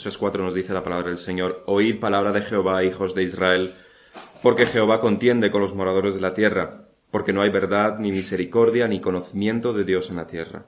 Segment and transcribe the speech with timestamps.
[0.00, 3.74] Oseas 4 nos dice la palabra del Señor, Oíd palabra de Jehová, hijos de Israel,
[4.42, 8.88] porque Jehová contiende con los moradores de la tierra, porque no hay verdad, ni misericordia,
[8.88, 10.64] ni conocimiento de Dios en la tierra.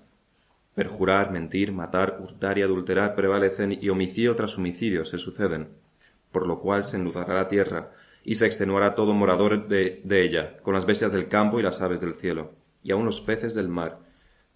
[0.75, 5.71] Perjurar, mentir, matar, hurtar y adulterar prevalecen y homicidio tras homicidio se suceden,
[6.31, 7.93] por lo cual se enludará la tierra
[8.25, 11.81] y se extenuará todo morador de, de ella, con las bestias del campo y las
[11.81, 12.51] aves del cielo,
[12.83, 13.99] y aun los peces del mar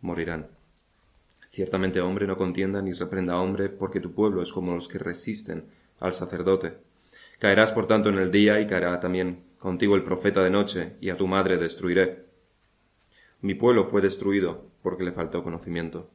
[0.03, 0.49] morirán.
[1.57, 4.99] Ciertamente hombre no contienda ni reprenda a hombre, porque tu pueblo es como los que
[4.99, 5.65] resisten
[6.01, 6.75] al sacerdote.
[7.39, 11.09] Caerás por tanto en el día y caerá también contigo el profeta de noche, y
[11.09, 12.27] a tu madre destruiré.
[13.41, 16.11] Mi pueblo fue destruido porque le faltó conocimiento.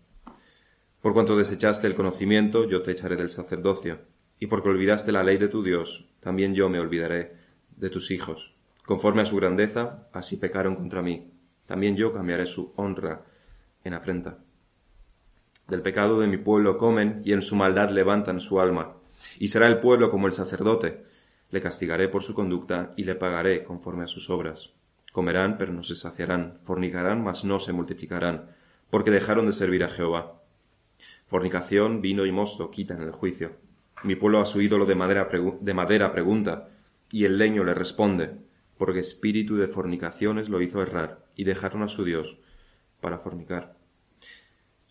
[1.02, 3.98] Por cuanto desechaste el conocimiento, yo te echaré del sacerdocio,
[4.38, 7.34] y porque olvidaste la ley de tu Dios, también yo me olvidaré
[7.78, 8.54] de tus hijos.
[8.86, 11.32] Conforme a su grandeza, así pecaron contra mí.
[11.66, 13.24] También yo cambiaré su honra
[13.84, 14.38] en afrenta.
[15.72, 18.98] Del pecado de mi pueblo comen y en su maldad levantan su alma.
[19.40, 21.06] Y será el pueblo como el sacerdote.
[21.50, 24.72] Le castigaré por su conducta y le pagaré conforme a sus obras.
[25.14, 26.60] Comerán, pero no se saciarán.
[26.64, 28.50] Fornicarán, mas no se multiplicarán,
[28.90, 30.42] porque dejaron de servir a Jehová.
[31.28, 33.54] Fornicación, vino y mosto quitan el juicio.
[34.04, 35.30] Mi pueblo a su ídolo de madera,
[35.62, 36.68] de madera pregunta,
[37.10, 38.36] y el leño le responde,
[38.78, 42.40] porque espíritu de fornicaciones lo hizo errar, y dejaron a su Dios
[43.00, 43.80] para fornicar.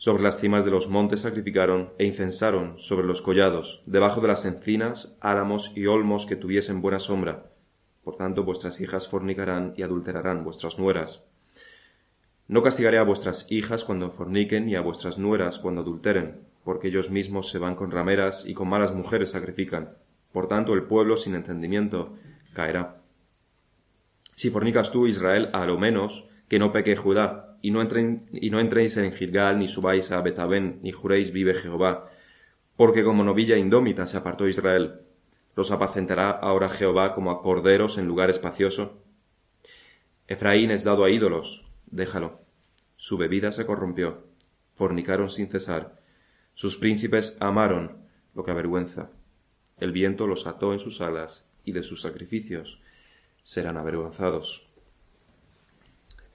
[0.01, 4.47] Sobre las cimas de los montes sacrificaron e incensaron sobre los collados, debajo de las
[4.47, 7.51] encinas, álamos y olmos que tuviesen buena sombra.
[8.03, 11.23] Por tanto, vuestras hijas fornicarán y adulterarán vuestras nueras.
[12.49, 17.11] No castigaré a vuestras hijas cuando forniquen y a vuestras nueras cuando adulteren, porque ellos
[17.11, 19.99] mismos se van con rameras y con malas mujeres sacrifican.
[20.33, 22.15] Por tanto, el pueblo sin entendimiento
[22.55, 23.03] caerá.
[24.35, 27.87] Si fornicas tú, Israel, a lo menos, que no peque Judá, y no,
[28.33, 32.11] y no entréis en Gilgal, ni subáis a Betabén, ni juréis vive Jehová,
[32.77, 35.01] porque como novilla indómita se apartó Israel.
[35.57, 39.03] ¿Los apacentará ahora Jehová como a corderos en lugar espacioso?
[40.29, 42.41] Efraín es dado a ídolos, déjalo.
[42.97, 44.25] Su bebida se corrompió,
[44.75, 46.01] fornicaron sin cesar,
[46.55, 47.99] sus príncipes amaron
[48.35, 49.11] lo que avergüenza.
[49.79, 52.81] El viento los ató en sus alas, y de sus sacrificios
[53.43, 54.70] serán avergonzados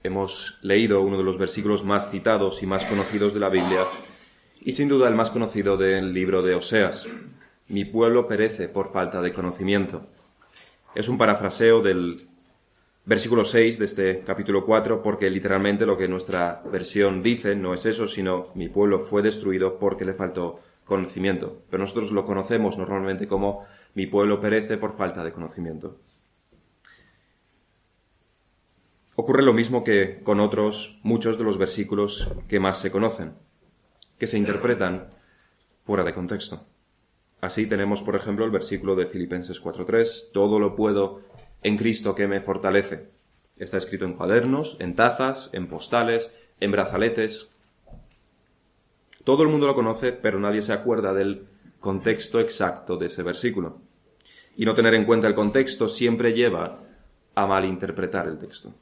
[0.06, 3.84] hemos leído uno de los versículos más citados y más conocidos de la Biblia,
[4.60, 7.06] y sin duda el más conocido del libro de Oseas.
[7.68, 10.06] Mi pueblo perece por falta de conocimiento.
[10.94, 12.26] Es un parafraseo del
[13.04, 17.86] versículo 6 de este capítulo 4, porque literalmente lo que nuestra versión dice no es
[17.86, 21.62] eso, sino mi pueblo fue destruido porque le faltó conocimiento.
[21.70, 23.64] Pero nosotros lo conocemos normalmente como
[23.94, 25.96] mi pueblo perece por falta de conocimiento.
[29.18, 33.32] Ocurre lo mismo que con otros muchos de los versículos que más se conocen,
[34.18, 35.08] que se interpretan
[35.84, 36.66] fuera de contexto.
[37.40, 41.22] Así tenemos, por ejemplo, el versículo de Filipenses 4.3, todo lo puedo
[41.62, 43.08] en Cristo que me fortalece.
[43.56, 47.48] Está escrito en cuadernos, en tazas, en postales, en brazaletes.
[49.24, 51.46] Todo el mundo lo conoce, pero nadie se acuerda del
[51.80, 53.80] contexto exacto de ese versículo.
[54.56, 56.85] Y no tener en cuenta el contexto siempre lleva
[57.36, 58.74] a malinterpretar el texto.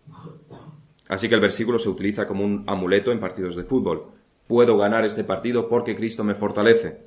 [1.09, 4.13] Así que el versículo se utiliza como un amuleto en partidos de fútbol.
[4.47, 7.03] Puedo ganar este partido porque Cristo me fortalece.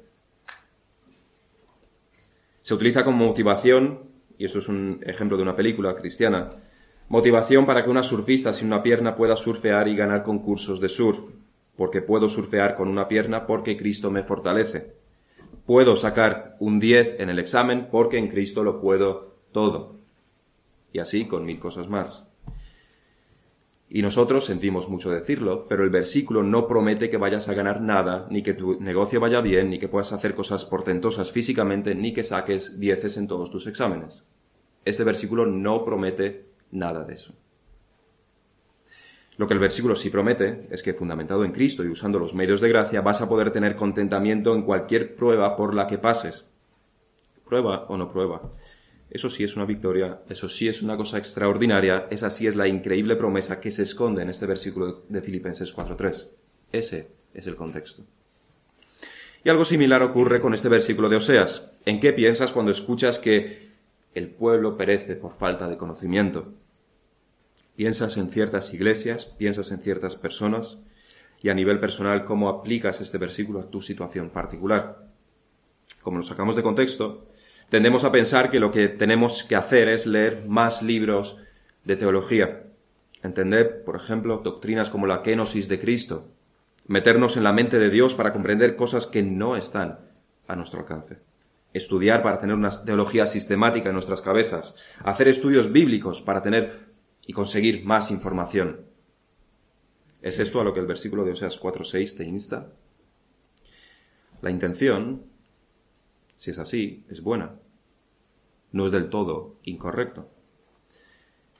[2.61, 4.01] Se utiliza como motivación,
[4.37, 6.49] y esto es un ejemplo de una película cristiana,
[7.07, 11.31] motivación para que una surfista sin una pierna pueda surfear y ganar concursos de surf,
[11.77, 14.95] porque puedo surfear con una pierna porque Cristo me fortalece.
[15.65, 19.96] Puedo sacar un 10 en el examen porque en Cristo lo puedo todo
[20.91, 22.27] y así con mil cosas más.
[23.89, 28.27] Y nosotros sentimos mucho decirlo, pero el versículo no promete que vayas a ganar nada,
[28.29, 32.23] ni que tu negocio vaya bien, ni que puedas hacer cosas portentosas físicamente, ni que
[32.23, 34.23] saques dieces en todos tus exámenes.
[34.83, 37.33] Este versículo no promete nada de eso.
[39.37, 42.59] Lo que el versículo sí promete es que, fundamentado en Cristo y usando los medios
[42.59, 46.45] de gracia, vas a poder tener contentamiento en cualquier prueba por la que pases.
[47.47, 48.41] Prueba o no prueba.
[49.09, 52.67] Eso sí es una victoria, eso sí es una cosa extraordinaria, esa sí es la
[52.67, 56.27] increíble promesa que se esconde en este versículo de Filipenses 4.3.
[56.71, 58.03] Ese es el contexto.
[59.43, 61.71] Y algo similar ocurre con este versículo de Oseas.
[61.85, 63.69] ¿En qué piensas cuando escuchas que
[64.13, 66.53] el pueblo perece por falta de conocimiento?
[67.77, 69.25] ¿Piensas en ciertas iglesias?
[69.25, 70.79] ¿Piensas en ciertas personas?
[71.41, 75.07] Y a nivel personal, ¿cómo aplicas este versículo a tu situación particular?
[76.01, 77.27] Como lo sacamos de contexto,
[77.69, 81.37] Tendemos a pensar que lo que tenemos que hacer es leer más libros
[81.83, 82.63] de teología,
[83.23, 86.29] entender, por ejemplo, doctrinas como la kenosis de Cristo,
[86.87, 89.99] meternos en la mente de Dios para comprender cosas que no están
[90.47, 91.17] a nuestro alcance.
[91.73, 94.73] estudiar para tener una teología sistemática en nuestras cabezas,
[95.03, 96.87] hacer estudios bíblicos para tener
[97.25, 98.85] y conseguir más información.
[100.21, 102.71] ¿Es esto a lo que el versículo de Oseas 4.6 te insta?
[104.41, 105.23] La intención,
[106.37, 107.55] si es así, es buena.
[108.71, 110.29] No es del todo incorrecto.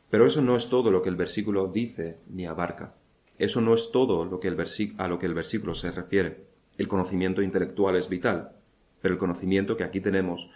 [0.10, 2.94] Pero eso no es todo lo que el versículo dice ni abarca.
[3.38, 4.58] Eso no es todo lo que el
[4.98, 6.46] a lo que el versículo se refiere.
[6.78, 8.52] El conocimiento intelectual es vital,
[9.02, 10.50] pero el conocimiento que aquí tenemos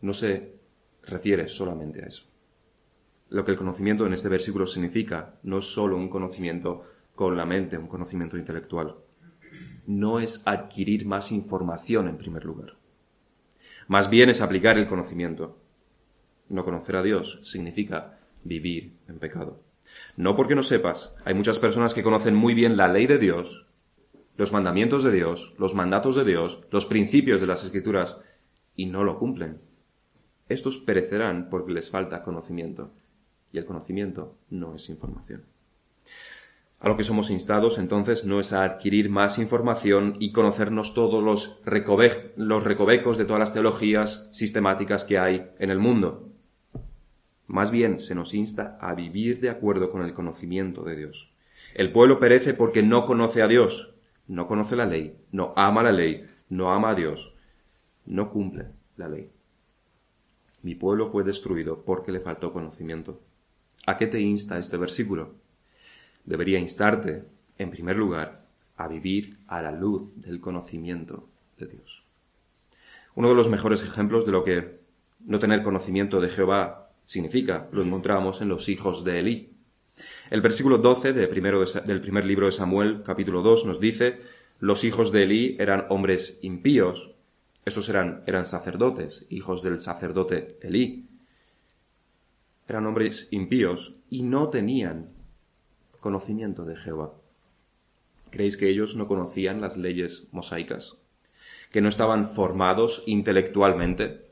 [0.00, 0.54] no se
[1.02, 2.24] refiere solamente a eso.
[3.28, 6.84] Lo que el conocimiento en este versículo significa no es solo un conocimiento
[7.14, 8.96] con la mente, un conocimiento intelectual.
[9.86, 12.76] No es adquirir más información en primer lugar.
[13.88, 15.56] Más bien es aplicar el conocimiento.
[16.48, 19.60] No conocer a Dios significa vivir en pecado.
[20.16, 23.66] No porque no sepas, hay muchas personas que conocen muy bien la ley de Dios,
[24.36, 28.18] los mandamientos de Dios, los mandatos de Dios, los principios de las escrituras,
[28.74, 29.60] y no lo cumplen.
[30.48, 32.92] Estos perecerán porque les falta conocimiento,
[33.52, 35.44] y el conocimiento no es información.
[36.78, 41.24] A lo que somos instados entonces no es a adquirir más información y conocernos todos
[41.24, 41.60] los,
[42.36, 46.28] los recovecos de todas las teologías sistemáticas que hay en el mundo.
[47.46, 51.32] Más bien se nos insta a vivir de acuerdo con el conocimiento de Dios.
[51.74, 53.94] El pueblo perece porque no conoce a Dios,
[54.26, 57.34] no conoce la ley, no ama la ley, no ama a Dios,
[58.04, 59.30] no cumple la ley.
[60.62, 63.20] Mi pueblo fue destruido porque le faltó conocimiento.
[63.86, 65.34] ¿A qué te insta este versículo?
[66.26, 67.24] Debería instarte,
[67.56, 68.44] en primer lugar,
[68.76, 71.28] a vivir a la luz del conocimiento
[71.58, 72.02] de Dios.
[73.14, 74.80] Uno de los mejores ejemplos de lo que
[75.24, 79.50] no tener conocimiento de Jehová significa, lo encontramos en los hijos de Elí.
[80.28, 84.20] El versículo 12 del primer libro de Samuel, capítulo 2, nos dice,
[84.58, 87.12] los hijos de Elí eran hombres impíos,
[87.64, 91.06] esos eran, eran sacerdotes, hijos del sacerdote Elí.
[92.68, 95.15] Eran hombres impíos y no tenían
[96.06, 97.14] conocimiento de Jehová.
[98.30, 100.98] ¿Creéis que ellos no conocían las leyes mosaicas?
[101.72, 104.24] ¿Que no estaban formados intelectualmente?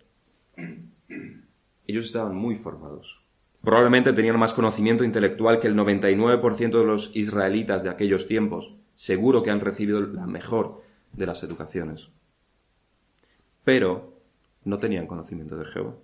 [1.89, 3.21] Ellos estaban muy formados.
[3.61, 8.73] Probablemente tenían más conocimiento intelectual que el 99% de los israelitas de aquellos tiempos.
[8.95, 10.81] Seguro que han recibido la mejor
[11.13, 12.09] de las educaciones.
[13.65, 14.13] Pero
[14.63, 15.97] no tenían conocimiento de Jehová.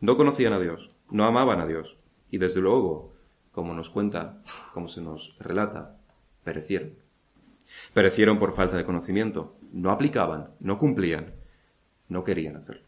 [0.00, 1.98] No conocían a Dios, no amaban a Dios.
[2.30, 3.17] Y desde luego,
[3.58, 4.40] como nos cuenta,
[4.72, 5.96] como se nos relata,
[6.44, 6.92] perecieron.
[7.92, 9.56] Perecieron por falta de conocimiento.
[9.72, 11.32] No aplicaban, no cumplían,
[12.08, 12.86] no querían hacerlo.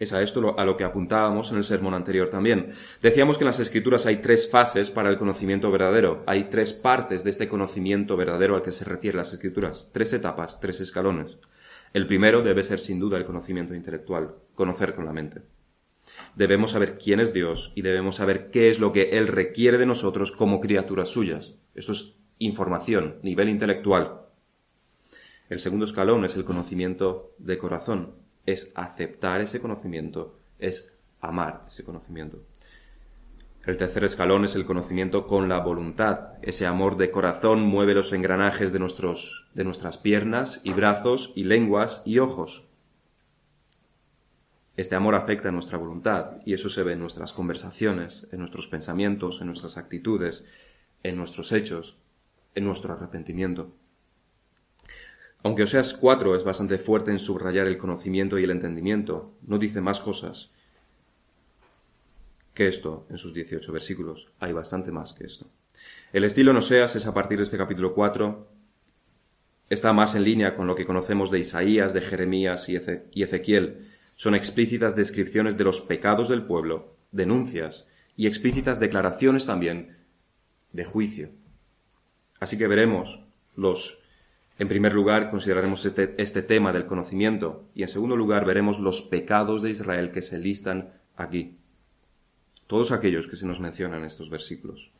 [0.00, 2.72] Es a esto a lo que apuntábamos en el sermón anterior también.
[3.00, 6.24] Decíamos que en las escrituras hay tres fases para el conocimiento verdadero.
[6.26, 9.86] Hay tres partes de este conocimiento verdadero al que se refieren las escrituras.
[9.92, 11.38] Tres etapas, tres escalones.
[11.92, 15.42] El primero debe ser sin duda el conocimiento intelectual, conocer con la mente.
[16.34, 19.86] Debemos saber quién es Dios y debemos saber qué es lo que Él requiere de
[19.86, 21.56] nosotros como criaturas suyas.
[21.74, 24.22] Esto es información, nivel intelectual.
[25.48, 28.14] El segundo escalón es el conocimiento de corazón,
[28.46, 32.40] es aceptar ese conocimiento, es amar ese conocimiento.
[33.64, 36.30] El tercer escalón es el conocimiento con la voluntad.
[36.42, 41.44] Ese amor de corazón mueve los engranajes de, nuestros, de nuestras piernas y brazos y
[41.44, 42.64] lenguas y ojos.
[44.76, 48.68] Este amor afecta a nuestra voluntad y eso se ve en nuestras conversaciones, en nuestros
[48.68, 50.44] pensamientos, en nuestras actitudes,
[51.02, 51.98] en nuestros hechos,
[52.54, 53.72] en nuestro arrepentimiento.
[55.42, 59.80] Aunque Oseas 4 es bastante fuerte en subrayar el conocimiento y el entendimiento, no dice
[59.80, 60.50] más cosas
[62.54, 64.28] que esto en sus 18 versículos.
[64.38, 65.46] Hay bastante más que esto.
[66.12, 68.46] El estilo en Oseas es a partir de este capítulo 4,
[69.68, 73.91] está más en línea con lo que conocemos de Isaías, de Jeremías y Ezequiel.
[74.16, 79.96] Son explícitas descripciones de los pecados del pueblo, denuncias y explícitas declaraciones también
[80.72, 81.30] de juicio.
[82.40, 83.20] Así que veremos
[83.56, 84.02] los
[84.58, 89.02] en primer lugar, consideraremos este, este, tema del conocimiento y en segundo lugar veremos los
[89.02, 91.56] pecados de Israel que se listan aquí.
[92.66, 94.90] Todos aquellos que se nos mencionan en estos versículos.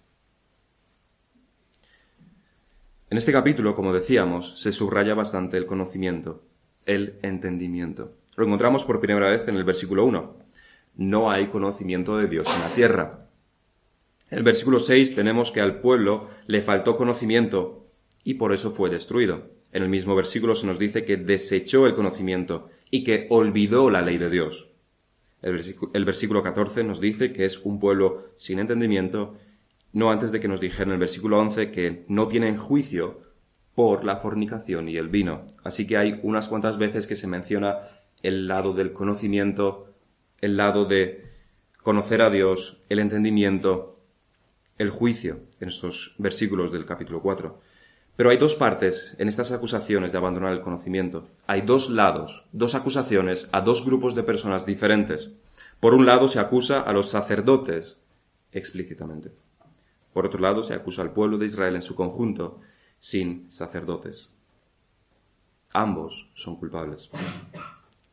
[3.10, 6.42] En este capítulo, como decíamos, se subraya bastante el conocimiento,
[6.86, 8.16] el entendimiento.
[8.36, 10.36] Lo encontramos por primera vez en el versículo 1.
[10.96, 13.26] No hay conocimiento de Dios en la tierra.
[14.30, 17.86] En el versículo 6 tenemos que al pueblo le faltó conocimiento
[18.24, 19.50] y por eso fue destruido.
[19.72, 24.02] En el mismo versículo se nos dice que desechó el conocimiento y que olvidó la
[24.02, 24.68] ley de Dios.
[25.42, 29.36] El versículo, 14 nos dice que es un pueblo sin entendimiento,
[29.92, 33.20] no antes de que nos dijera en el versículo 11 que no tienen juicio
[33.74, 35.46] por la fornicación y el vino.
[35.64, 37.80] Así que hay unas cuantas veces que se menciona
[38.22, 39.88] el lado del conocimiento,
[40.40, 41.30] el lado de
[41.82, 43.98] conocer a Dios, el entendimiento,
[44.78, 47.60] el juicio, en estos versículos del capítulo 4.
[48.16, 51.26] Pero hay dos partes en estas acusaciones de abandonar el conocimiento.
[51.46, 55.30] Hay dos lados, dos acusaciones a dos grupos de personas diferentes.
[55.80, 57.98] Por un lado se acusa a los sacerdotes
[58.52, 59.32] explícitamente.
[60.12, 62.60] Por otro lado se acusa al pueblo de Israel en su conjunto
[62.98, 64.30] sin sacerdotes.
[65.72, 67.10] Ambos son culpables.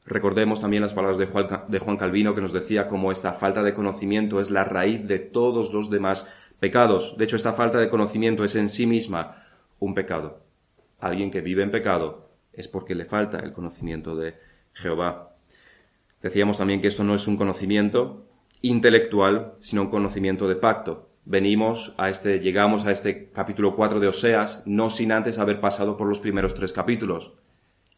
[0.09, 4.41] Recordemos también las palabras de Juan, Calvino que nos decía cómo esta falta de conocimiento
[4.41, 6.27] es la raíz de todos los demás
[6.59, 7.15] pecados.
[7.15, 9.43] De hecho, esta falta de conocimiento es en sí misma
[9.77, 10.39] un pecado.
[10.99, 14.33] Alguien que vive en pecado es porque le falta el conocimiento de
[14.73, 15.35] Jehová.
[16.23, 18.25] Decíamos también que esto no es un conocimiento
[18.63, 21.07] intelectual, sino un conocimiento de pacto.
[21.25, 25.97] Venimos a este, llegamos a este capítulo 4 de Oseas, no sin antes haber pasado
[25.97, 27.33] por los primeros tres capítulos.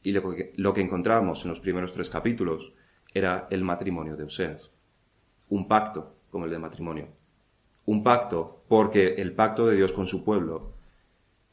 [0.04, 2.74] Y lo que, lo que encontramos en los primeros tres capítulos
[3.14, 4.72] era el matrimonio de Oseas.
[5.50, 7.08] Un pacto como el de matrimonio.
[7.86, 10.74] Un pacto porque el pacto de Dios con su pueblo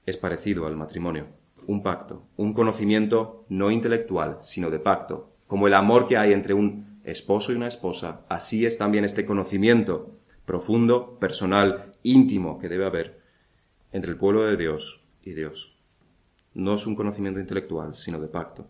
[0.07, 1.26] es parecido al matrimonio.
[1.67, 5.31] Un pacto, un conocimiento no intelectual, sino de pacto.
[5.47, 9.26] Como el amor que hay entre un esposo y una esposa, así es también este
[9.26, 10.12] conocimiento
[10.47, 13.21] profundo, personal, íntimo que debe haber
[13.93, 15.77] entre el pueblo de Dios y Dios
[16.59, 18.69] no es un conocimiento intelectual, sino de pacto.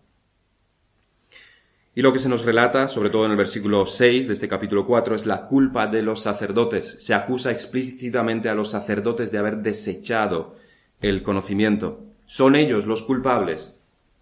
[1.95, 4.87] Y lo que se nos relata, sobre todo en el versículo 6 de este capítulo
[4.87, 6.97] 4, es la culpa de los sacerdotes.
[6.99, 10.54] Se acusa explícitamente a los sacerdotes de haber desechado
[11.00, 12.04] el conocimiento.
[12.26, 13.75] Son ellos los culpables,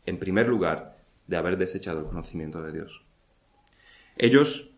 [0.06, 0.96] en primer lugar,
[1.26, 3.04] de haber desechado el conocimiento de Dios.
[4.16, 4.70] Ellos,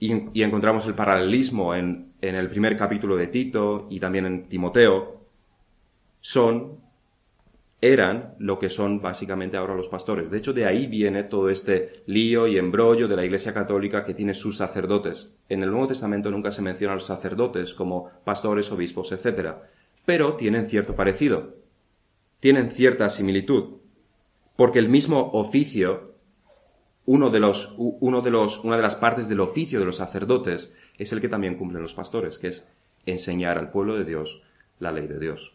[0.00, 5.20] y, encontramos el paralelismo en, en el primer capítulo de Tito y también en Timoteo,
[6.20, 6.83] son
[7.84, 10.30] eran lo que son básicamente ahora los pastores.
[10.30, 14.14] De hecho, de ahí viene todo este lío y embrollo de la Iglesia Católica que
[14.14, 15.32] tiene sus sacerdotes.
[15.50, 19.56] En el Nuevo Testamento nunca se menciona a los sacerdotes como pastores, obispos, etc.
[20.06, 21.56] Pero tienen cierto parecido,
[22.40, 23.74] tienen cierta similitud,
[24.56, 26.14] porque el mismo oficio,
[27.04, 30.72] uno de los, uno de los, una de las partes del oficio de los sacerdotes
[30.96, 32.66] es el que también cumplen los pastores, que es
[33.04, 34.42] enseñar al pueblo de Dios
[34.78, 35.54] la ley de Dios.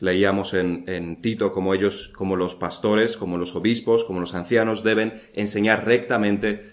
[0.00, 5.22] Leíamos en, Tito como ellos, como los pastores, como los obispos, como los ancianos deben
[5.34, 6.72] enseñar rectamente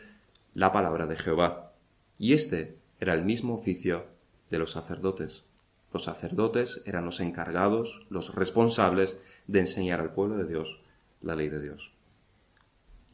[0.53, 1.73] la palabra de Jehová.
[2.17, 4.05] Y este era el mismo oficio
[4.49, 5.45] de los sacerdotes.
[5.93, 10.81] Los sacerdotes eran los encargados, los responsables de enseñar al pueblo de Dios
[11.21, 11.91] la ley de Dios.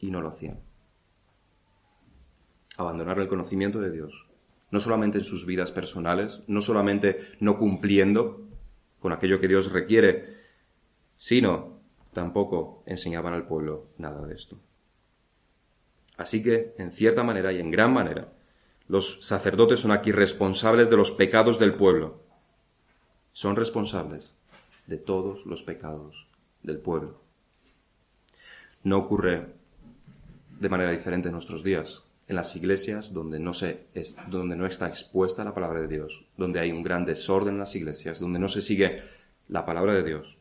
[0.00, 0.60] Y no lo hacían.
[2.76, 4.26] Abandonar el conocimiento de Dios,
[4.70, 8.47] no solamente en sus vidas personales, no solamente no cumpliendo
[9.00, 10.36] con aquello que Dios requiere,
[11.16, 11.78] sino
[12.12, 14.58] tampoco enseñaban al pueblo nada de esto.
[16.16, 18.32] Así que, en cierta manera y en gran manera,
[18.88, 22.20] los sacerdotes son aquí responsables de los pecados del pueblo.
[23.32, 24.34] Son responsables
[24.86, 26.26] de todos los pecados
[26.62, 27.20] del pueblo.
[28.82, 29.46] No ocurre
[30.58, 33.86] de manera diferente en nuestros días en las iglesias donde no, se,
[34.28, 37.74] donde no está expuesta la palabra de Dios, donde hay un gran desorden en las
[37.74, 39.02] iglesias, donde no se sigue
[39.48, 40.36] la palabra de Dios.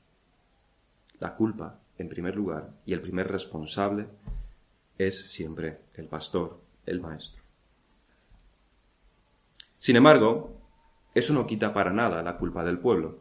[1.19, 4.07] La culpa, en primer lugar, y el primer responsable
[4.97, 7.41] es siempre el pastor, el maestro.
[9.77, 10.59] Sin embargo,
[11.15, 13.19] eso no quita para nada la culpa del pueblo.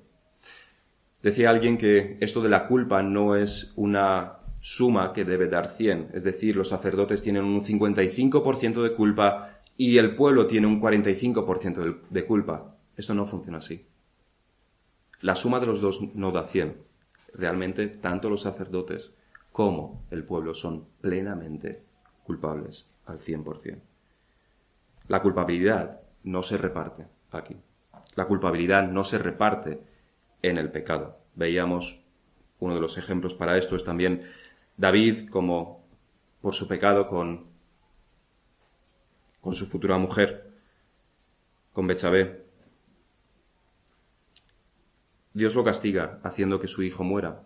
[1.23, 6.11] Decía alguien que esto de la culpa no es una suma que debe dar 100.
[6.12, 12.00] Es decir, los sacerdotes tienen un 55% de culpa y el pueblo tiene un 45%
[12.11, 12.76] de culpa.
[12.96, 13.87] Esto no funciona así.
[15.20, 16.78] La suma de los dos no da 100.
[17.35, 19.12] Realmente, tanto los sacerdotes
[19.52, 21.85] como el pueblo son plenamente
[22.25, 23.78] culpables al 100%.
[25.06, 27.56] La culpabilidad no se reparte aquí.
[28.16, 29.78] La culpabilidad no se reparte
[30.42, 31.18] en el pecado.
[31.37, 32.00] Veíamos
[32.58, 34.23] uno de los ejemplos para esto es también
[34.76, 35.85] David como
[36.40, 37.47] por su pecado con,
[39.40, 40.52] con su futura mujer,
[41.73, 42.45] con Betsabé.
[45.33, 47.42] Dios lo castiga haciendo que su hijo muera.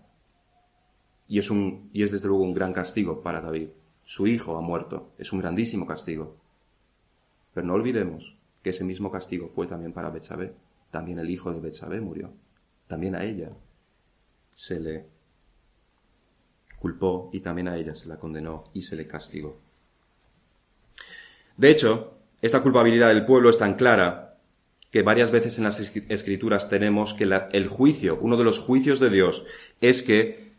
[1.26, 3.68] Y es, un, y es desde luego un gran castigo para David.
[4.04, 5.12] Su hijo ha muerto.
[5.18, 6.36] Es un grandísimo castigo.
[7.54, 10.54] Pero no olvidemos que ese mismo castigo fue también para Betsabé.
[10.90, 12.32] También el hijo de Betsabé murió.
[12.88, 13.50] También a ella
[14.54, 15.06] se le
[16.80, 19.60] culpó y también a ella se la condenó y se le castigó.
[21.56, 24.38] De hecho, esta culpabilidad del pueblo es tan clara
[24.90, 29.10] que varias veces en las escrituras tenemos que el juicio, uno de los juicios de
[29.10, 29.44] Dios,
[29.80, 30.50] es que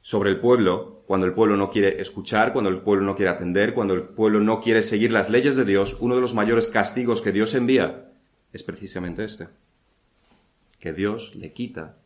[0.00, 3.74] sobre el pueblo cuando el pueblo no quiere escuchar, cuando el pueblo no quiere atender,
[3.74, 7.20] cuando el pueblo no quiere seguir las leyes de Dios, uno de los mayores castigos
[7.20, 8.10] que Dios envía
[8.52, 9.48] es precisamente este.
[10.78, 11.96] Que Dios le quita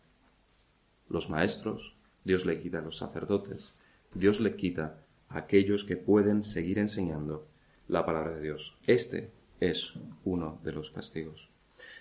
[1.09, 3.73] los maestros, Dios le quita los sacerdotes,
[4.15, 4.99] Dios le quita
[5.29, 7.47] a aquellos que pueden seguir enseñando
[7.89, 8.77] la palabra de Dios.
[8.87, 9.95] Este es
[10.25, 11.49] uno de los castigos.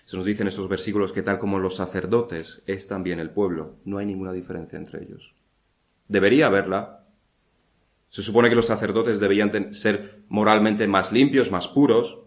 [0.04, 3.76] Se nos dice en estos versículos que tal como los sacerdotes es también el pueblo,
[3.84, 5.34] no hay ninguna diferencia entre ellos.
[6.08, 7.04] Debería haberla.
[8.08, 12.18] Se supone que los sacerdotes deberían ser moralmente más limpios, más puros,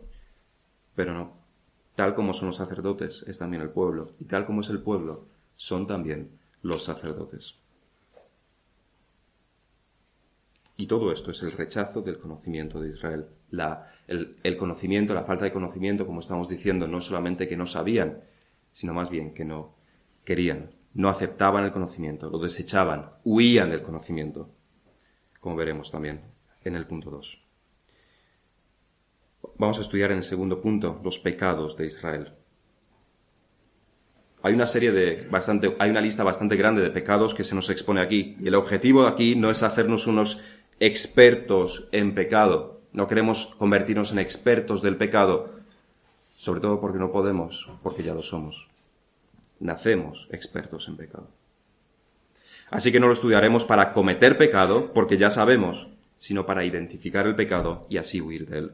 [0.96, 1.34] pero no.
[1.96, 5.26] Tal como son los sacerdotes es también el pueblo, y tal como es el pueblo
[5.56, 6.30] son también
[6.62, 7.56] los sacerdotes.
[10.82, 13.28] Y todo esto es el rechazo del conocimiento de Israel.
[14.08, 18.24] el, el, conocimiento, la falta de conocimiento, como estamos diciendo, no solamente que no sabían,
[18.72, 19.76] sino más bien que no
[20.24, 24.50] querían no aceptaban el conocimiento, lo desechaban, huían del conocimiento,
[25.40, 26.22] como veremos también
[26.64, 27.44] en el punto 2.
[29.58, 32.34] Vamos a estudiar en el segundo punto los pecados de Israel.
[34.44, 37.70] Hay una serie de bastante, hay una lista bastante grande de pecados que se nos
[37.70, 38.36] expone aquí.
[38.40, 40.42] Y el objetivo aquí no es hacernos unos
[40.82, 42.82] expertos en pecado.
[42.92, 45.54] No queremos convertirnos en expertos del pecado,
[46.36, 48.68] sobre todo porque no podemos, porque ya lo somos
[49.62, 51.28] nacemos expertos en pecado.
[52.70, 57.36] Así que no lo estudiaremos para cometer pecado, porque ya sabemos, sino para identificar el
[57.36, 58.72] pecado y así huir de él.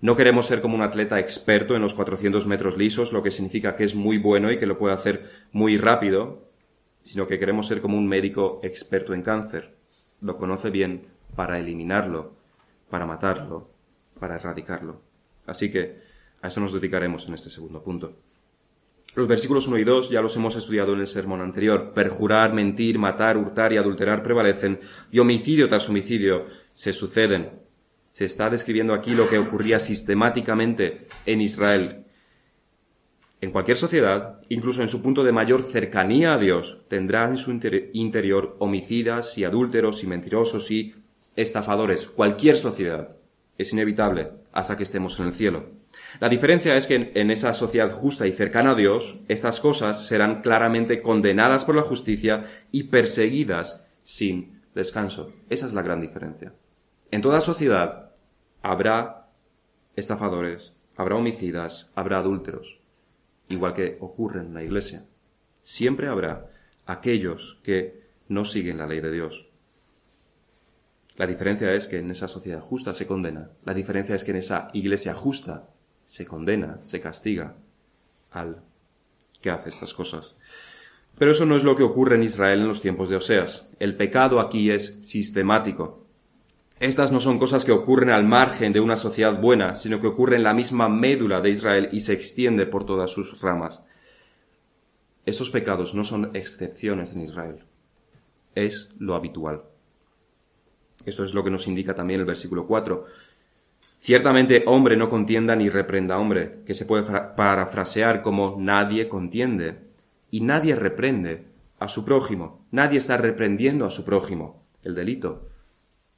[0.00, 3.76] No queremos ser como un atleta experto en los 400 metros lisos, lo que significa
[3.76, 6.42] que es muy bueno y que lo puede hacer muy rápido,
[7.02, 9.74] sino que queremos ser como un médico experto en cáncer.
[10.20, 12.34] Lo conoce bien para eliminarlo,
[12.90, 13.68] para matarlo,
[14.18, 15.00] para erradicarlo.
[15.46, 15.98] Así que
[16.42, 18.16] a eso nos dedicaremos en este segundo punto.
[19.14, 21.92] Los versículos 1 y 2 ya los hemos estudiado en el sermón anterior.
[21.94, 24.80] Perjurar, mentir, matar, hurtar y adulterar prevalecen,
[25.12, 27.50] y homicidio tras homicidio se suceden.
[28.10, 32.04] Se está describiendo aquí lo que ocurría sistemáticamente en Israel.
[33.40, 37.50] En cualquier sociedad, incluso en su punto de mayor cercanía a Dios, tendrá en su
[37.52, 40.94] interior homicidas y adúlteros y mentirosos y
[41.36, 42.06] estafadores.
[42.08, 43.16] Cualquier sociedad.
[43.56, 45.66] Es inevitable hasta que estemos en el cielo.
[46.20, 50.42] La diferencia es que en, esa sociedad justa y cercana a Dios, estas cosas serán
[50.42, 55.32] claramente condenadas por la justicia y perseguidas sin descanso.
[55.50, 56.52] Esa es la gran diferencia.
[57.10, 58.10] En toda sociedad
[58.62, 59.28] habrá
[59.96, 62.80] estafadores, habrá homicidas, habrá adúlteros,
[63.48, 65.04] igual que ocurre en la iglesia.
[65.60, 66.50] Siempre habrá
[66.86, 69.48] aquellos que no siguen la ley de Dios.
[71.16, 73.50] La diferencia es que en esa sociedad justa se condena.
[73.64, 75.68] La diferencia es que en esa iglesia justa
[76.04, 77.54] se condena, se castiga
[78.30, 78.62] al
[79.40, 80.34] que hace estas cosas.
[81.16, 83.70] Pero eso no es lo que ocurre en Israel en los tiempos de Oseas.
[83.78, 86.04] El pecado aquí es sistemático.
[86.80, 90.38] Estas no son cosas que ocurren al margen de una sociedad buena, sino que ocurren
[90.38, 93.80] en la misma médula de Israel y se extiende por todas sus ramas.
[95.24, 97.60] Esos pecados no son excepciones en Israel,
[98.56, 99.62] es lo habitual.
[101.06, 103.04] Esto es lo que nos indica también el versículo 4.
[103.96, 107.04] Ciertamente hombre no contienda ni reprenda hombre, que se puede
[107.36, 109.78] parafrasear como nadie contiende
[110.30, 111.46] y nadie reprende
[111.78, 112.66] a su prójimo.
[112.70, 114.62] Nadie está reprendiendo a su prójimo.
[114.82, 115.48] El delito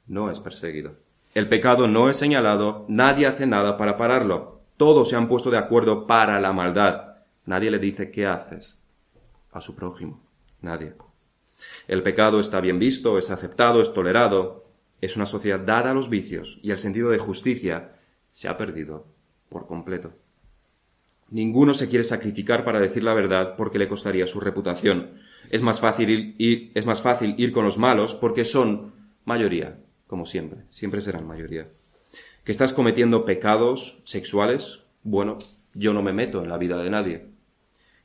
[0.07, 0.95] no es perseguido.
[1.33, 4.59] El pecado no es señalado, nadie hace nada para pararlo.
[4.75, 7.17] Todos se han puesto de acuerdo para la maldad.
[7.45, 8.77] Nadie le dice qué haces
[9.51, 10.21] a su prójimo.
[10.61, 10.95] Nadie.
[11.87, 14.66] El pecado está bien visto, es aceptado, es tolerado,
[15.01, 17.93] es una sociedad dada a los vicios y el sentido de justicia
[18.29, 19.05] se ha perdido
[19.49, 20.13] por completo.
[21.29, 25.19] Ninguno se quiere sacrificar para decir la verdad porque le costaría su reputación.
[25.49, 28.93] Es más fácil ir, es más fácil ir con los malos porque son
[29.25, 31.67] mayoría, como siempre, siempre serán mayoría.
[32.43, 35.37] Que estás cometiendo pecados sexuales, bueno,
[35.73, 37.25] yo no me meto en la vida de nadie.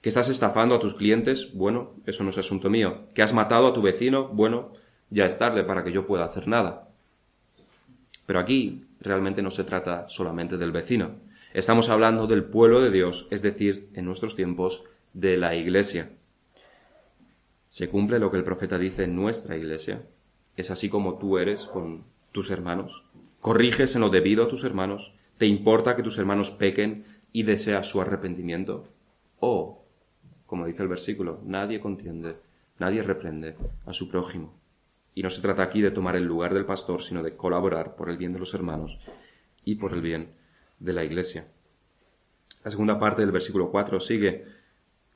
[0.00, 3.06] Que estás estafando a tus clientes, bueno, eso no es asunto mío.
[3.14, 4.72] Que has matado a tu vecino, bueno,
[5.12, 6.88] ya es tarde para que yo pueda hacer nada.
[8.24, 11.10] Pero aquí realmente no se trata solamente del vecino.
[11.52, 16.10] Estamos hablando del pueblo de Dios, es decir, en nuestros tiempos, de la iglesia.
[17.68, 20.02] ¿Se cumple lo que el profeta dice en nuestra iglesia?
[20.56, 23.04] ¿Es así como tú eres con tus hermanos?
[23.40, 25.12] ¿Corriges en lo debido a tus hermanos?
[25.36, 28.88] ¿Te importa que tus hermanos pequen y deseas su arrepentimiento?
[29.40, 29.84] O,
[30.46, 32.36] como dice el versículo, nadie contiende,
[32.78, 34.61] nadie reprende a su prójimo.
[35.14, 38.08] Y no se trata aquí de tomar el lugar del pastor, sino de colaborar por
[38.08, 38.98] el bien de los hermanos
[39.64, 40.32] y por el bien
[40.78, 41.48] de la iglesia.
[42.64, 44.44] La segunda parte del versículo 4 sigue,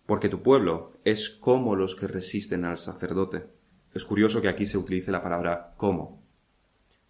[0.04, 3.44] porque tu pueblo es como los que resisten al sacerdote.
[3.94, 6.22] Es curioso que aquí se utilice la palabra como.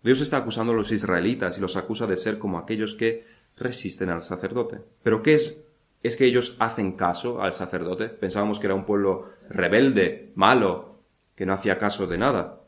[0.03, 4.11] Dios está acusando a los israelitas y los acusa de ser como aquellos que resisten
[4.11, 4.81] al sacerdote.
[5.03, 5.63] ¿Pero qué es?
[6.03, 8.09] ¿Es que ellos hacen caso al sacerdote?
[8.09, 11.01] Pensábamos que era un pueblo rebelde, malo,
[11.35, 12.61] que no hacía caso de nada.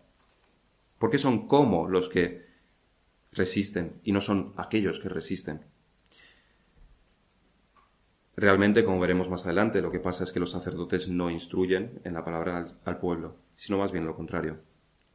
[0.98, 2.46] ¿Por qué son como los que
[3.32, 5.64] resisten y no son aquellos que resisten?
[8.36, 12.14] Realmente, como veremos más adelante, lo que pasa es que los sacerdotes no instruyen en
[12.14, 14.58] la palabra al, pueblo, sino más bien lo contrario.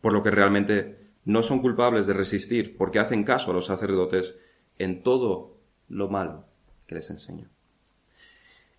[0.02, 4.36] Por lo que realmente no son culpables de resistir, porque hacen caso a los sacerdotes
[4.78, 6.46] en todo lo malo
[6.86, 7.50] que les enseña.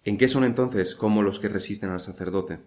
[0.04, 2.58] ¿En qué son entonces como los que resisten al sacerdote?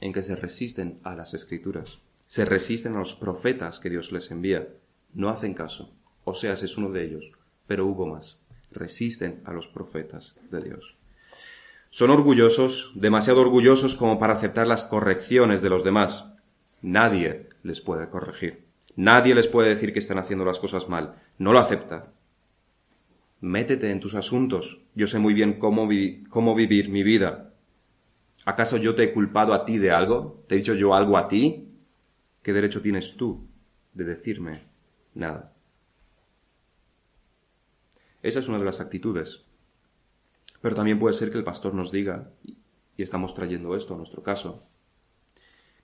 [0.00, 1.98] En que se resisten a las escrituras,
[2.28, 4.68] se resisten a los profetas que Dios les envía,
[5.12, 5.92] no hacen caso.
[6.22, 7.32] Oseas es uno de ellos,
[7.66, 8.38] pero hubo más
[8.72, 10.96] resisten a los profetas de Dios.
[11.90, 16.32] Son orgullosos, demasiado orgullosos como para aceptar las correcciones de los demás.
[16.82, 18.64] Nadie les puede corregir.
[18.94, 21.14] Nadie les puede decir que están haciendo las cosas mal.
[21.38, 22.12] No lo acepta.
[23.40, 24.80] Métete en tus asuntos.
[24.94, 25.88] Yo sé muy bien cómo,
[26.28, 27.52] cómo vivir mi vida.
[28.44, 30.42] ¿Acaso yo te he culpado a ti de algo?
[30.46, 31.67] ¿Te he dicho yo algo a ti?
[32.48, 33.46] ¿Qué derecho tienes tú
[33.92, 34.62] de decirme
[35.12, 35.52] nada?
[38.22, 39.44] Esa es una de las actitudes.
[40.62, 42.30] Pero también puede ser que el pastor nos diga,
[42.96, 44.66] y estamos trayendo esto a nuestro caso,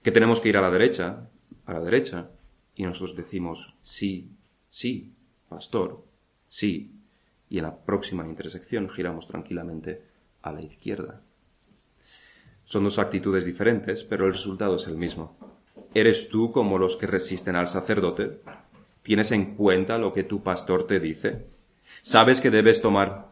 [0.03, 1.29] que tenemos que ir a la derecha,
[1.67, 2.31] a la derecha,
[2.75, 4.31] y nosotros decimos sí,
[4.71, 5.13] sí,
[5.51, 6.03] pastor,
[6.49, 6.99] sí,
[7.51, 10.03] y en la próxima intersección giramos tranquilamente
[10.41, 11.21] a la izquierda.
[12.65, 15.54] Son dos actitudes diferentes, pero el resultado es el mismo.
[15.95, 18.41] ¿Eres tú como los que resisten al sacerdote?
[19.05, 21.47] ¿Tienes en cuenta lo que tu pastor te dice?
[22.03, 23.29] Sabes que debes tomar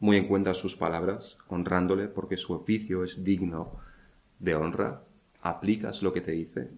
[0.00, 3.76] muy en cuenta sus palabras, honrándole porque su oficio es digno
[4.40, 5.04] de honra.
[5.40, 6.70] ¿Aplicas lo que te dice?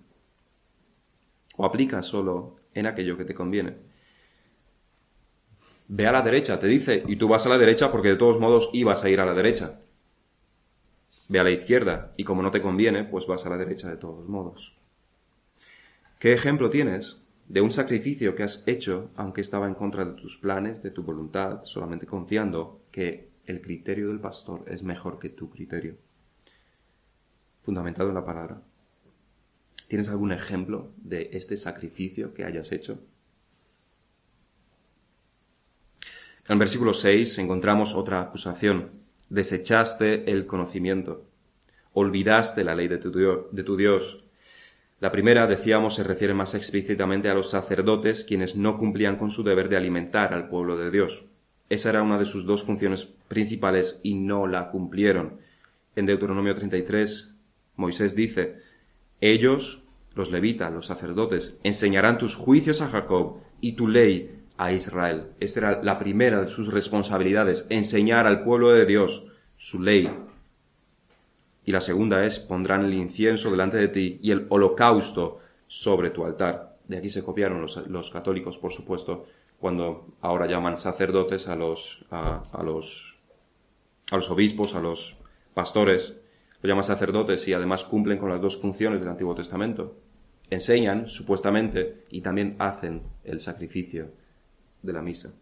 [1.56, 3.76] ¿O aplicas solo en aquello que te conviene?
[5.88, 8.38] Ve a la derecha, te dice, y tú vas a la derecha porque de todos
[8.38, 9.80] modos ibas a ir a la derecha.
[11.28, 13.96] Ve a la izquierda, y como no te conviene, pues vas a la derecha de
[13.96, 14.76] todos modos.
[16.22, 20.38] ¿Qué ejemplo tienes de un sacrificio que has hecho, aunque estaba en contra de tus
[20.38, 25.50] planes, de tu voluntad, solamente confiando que el criterio del pastor es mejor que tu
[25.50, 25.96] criterio.
[27.62, 28.62] Fundamentado en la palabra.
[29.88, 33.00] ¿Tienes algún ejemplo de este sacrificio que hayas hecho?
[36.46, 38.92] En el versículo 6 encontramos otra acusación.
[39.28, 41.26] Desechaste el conocimiento.
[41.94, 44.21] Olvidaste la ley de tu de tu Dios
[45.02, 49.42] la primera, decíamos, se refiere más explícitamente a los sacerdotes, quienes no cumplían con su
[49.42, 51.24] deber de alimentar al pueblo de Dios.
[51.68, 55.40] Esa era una de sus dos funciones principales y no la cumplieron.
[55.96, 57.34] En Deuteronomio 33,
[57.74, 58.58] Moisés dice,
[59.20, 59.82] ellos,
[60.14, 65.30] los levitas, los sacerdotes, enseñarán tus juicios a Jacob y tu ley a Israel.
[65.40, 69.24] Esa era la primera de sus responsabilidades, enseñar al pueblo de Dios
[69.56, 70.08] su ley
[71.64, 76.24] y la segunda es, pondrán el incienso delante de ti y el holocausto sobre tu
[76.24, 76.76] altar.
[76.88, 79.26] De aquí se copiaron los, católicos, por supuesto,
[79.60, 83.16] cuando ahora llaman sacerdotes a los, a, los,
[84.10, 85.16] a los obispos, a los
[85.54, 86.16] pastores,
[86.60, 89.96] lo llaman sacerdotes y además cumplen con las dos funciones del Antiguo Testamento.
[90.50, 94.10] Enseñan, supuestamente, y también hacen el sacrificio
[94.82, 95.32] de la misa.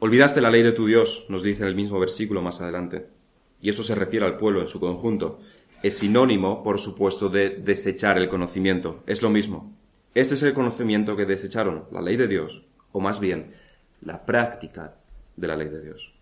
[0.00, 3.17] Olvidaste la ley de tu Dios, nos dice en el mismo versículo más adelante
[3.60, 5.40] y eso se refiere al pueblo en su conjunto,
[5.82, 9.02] es sinónimo, por supuesto, de desechar el conocimiento.
[9.06, 9.76] Es lo mismo.
[10.14, 13.52] Este es el conocimiento que desecharon, la ley de Dios, o más bien,
[14.00, 14.96] la práctica
[15.36, 16.14] de la ley de Dios.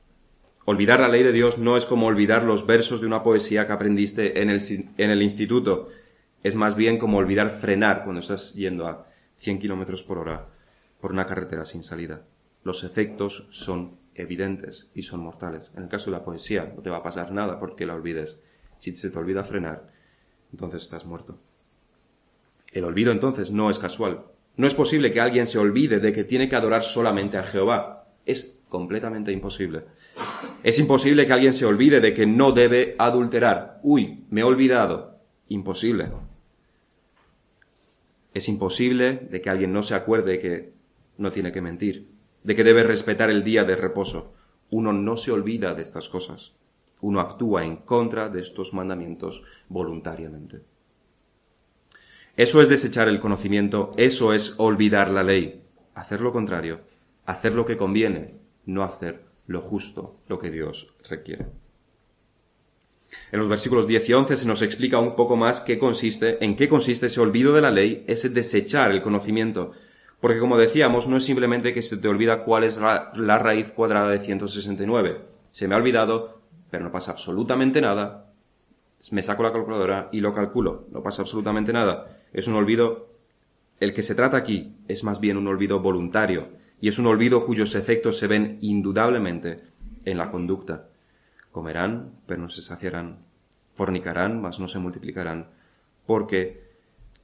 [0.66, 3.72] Olvidar la ley de Dios no es como olvidar los versos de una poesía que
[3.72, 4.60] aprendiste en el,
[4.98, 5.88] en el instituto.
[6.42, 10.48] Es más bien como olvidar frenar cuando estás yendo a 100 kilómetros por hora
[11.00, 12.22] por una carretera sin salida.
[12.64, 15.70] Los efectos son evidentes y son mortales.
[15.76, 18.38] En el caso de la poesía no te va a pasar nada porque la olvides.
[18.78, 19.90] Si se te olvida frenar,
[20.52, 21.38] entonces estás muerto.
[22.72, 24.24] El olvido entonces no es casual.
[24.56, 28.08] No es posible que alguien se olvide de que tiene que adorar solamente a Jehová.
[28.24, 29.84] Es completamente imposible.
[30.62, 33.80] Es imposible que alguien se olvide de que no debe adulterar.
[33.82, 35.20] Uy, me he olvidado.
[35.48, 36.10] Imposible.
[38.34, 40.72] Es imposible de que alguien no se acuerde que
[41.18, 42.15] no tiene que mentir
[42.46, 44.32] de que debe respetar el día de reposo.
[44.70, 46.52] Uno no se olvida de estas cosas.
[47.00, 50.62] Uno actúa en contra de estos mandamientos voluntariamente.
[52.36, 55.64] Eso es desechar el conocimiento, eso es olvidar la ley.
[55.96, 56.82] Hacer lo contrario,
[57.24, 61.46] hacer lo que conviene, no hacer lo justo, lo que Dios requiere.
[63.32, 66.54] En los versículos 10 y 11 se nos explica un poco más qué consiste, en
[66.54, 69.72] qué consiste ese olvido de la ley, ese desechar el conocimiento.
[70.20, 74.08] Porque como decíamos, no es simplemente que se te olvida cuál es la, raíz cuadrada
[74.08, 75.20] de 169.
[75.50, 78.32] Se me ha olvidado, pero no pasa absolutamente nada.
[79.10, 80.86] Me saco la calculadora y lo calculo.
[80.90, 82.18] No pasa absolutamente nada.
[82.32, 83.10] Es un olvido.
[83.78, 86.48] El que se trata aquí es más bien un olvido voluntario,
[86.80, 89.60] y es un olvido cuyos efectos se ven indudablemente
[90.04, 90.88] en la conducta.
[91.52, 93.18] Comerán, pero no se saciarán.
[93.74, 95.48] Fornicarán, mas no se multiplicarán,
[96.06, 96.64] porque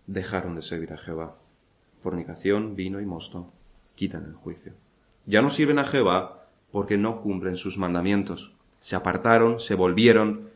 [0.06, 1.36] dejaron de servir a Jehová.
[2.02, 3.52] Fornicación, vino y mosto
[3.94, 4.72] quitan el juicio.
[5.24, 8.52] Ya no sirven a Jehová porque no cumplen sus mandamientos.
[8.80, 10.48] Se apartaron, se volvieron.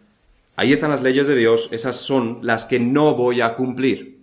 [0.57, 4.23] Ahí están las leyes de Dios, esas son las que no voy a cumplir.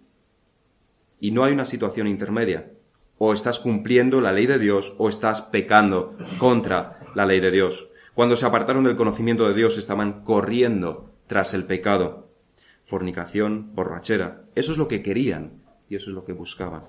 [1.22, 2.72] Y no hay una situación intermedia.
[3.18, 7.88] O estás cumpliendo la ley de Dios o estás pecando contra la ley de Dios.
[8.16, 12.28] Cuando se apartaron del conocimiento de Dios estaban corriendo tras el pecado.
[12.84, 14.42] Fornicación, borrachera.
[14.56, 16.84] Eso es lo que querían y eso es lo que buscaban.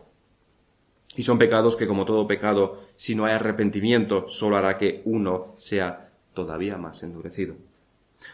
[1.16, 5.52] Y son pecados que, como todo pecado, si no hay arrepentimiento, solo hará que uno
[5.56, 7.54] sea todavía más endurecido.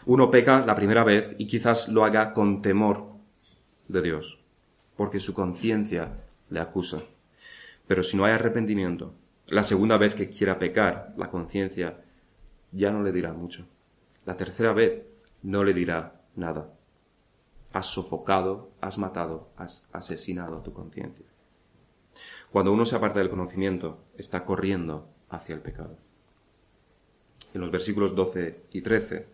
[0.05, 3.05] Uno peca la primera vez y quizás lo haga con temor
[3.87, 4.39] de Dios,
[4.95, 6.09] porque su conciencia
[6.49, 7.01] le acusa.
[7.87, 9.13] Pero si no hay arrepentimiento,
[9.47, 11.97] la segunda vez que quiera pecar, la conciencia
[12.71, 13.65] ya no le dirá mucho.
[14.25, 15.07] La tercera vez
[15.43, 16.71] no le dirá nada.
[17.73, 21.25] Has sofocado, has matado, has asesinado a tu conciencia.
[22.51, 25.97] Cuando uno se aparta del conocimiento, está corriendo hacia el pecado.
[27.53, 29.27] En los versículos 12 y 13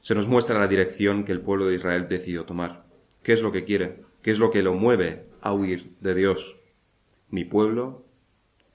[0.00, 2.84] se nos muestra la dirección que el pueblo de Israel decidió tomar.
[3.22, 4.02] ¿Qué es lo que quiere?
[4.22, 6.56] ¿Qué es lo que lo mueve a huir de Dios?
[7.28, 8.04] Mi pueblo.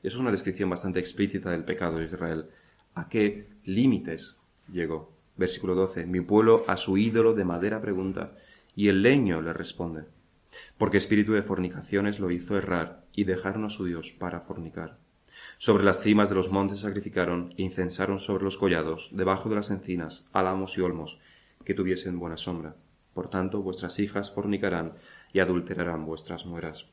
[0.04, 2.46] Eso es una descripción bastante explícita del pecado de Israel
[2.94, 4.38] a qué límites
[4.72, 5.12] llegó.
[5.36, 6.06] Versículo 12.
[6.06, 8.38] Mi pueblo a su ídolo de madera pregunta,
[8.76, 10.04] y el leño le responde.
[10.78, 14.98] Porque espíritu de fornicaciones lo hizo errar, y dejaron a su Dios para fornicar.
[15.58, 19.72] Sobre las cimas de los montes sacrificaron, e incensaron sobre los collados, debajo de las
[19.72, 21.20] encinas, álamos y olmos,
[21.64, 22.76] que tuviesen buena sombra.
[23.14, 24.94] Por tanto, vuestras hijas fornicarán
[25.32, 26.86] y adulterarán vuestras nueras.